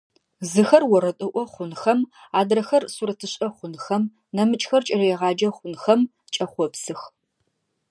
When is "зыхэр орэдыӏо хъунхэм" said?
0.51-1.99